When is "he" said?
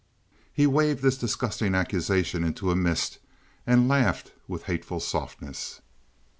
0.51-0.65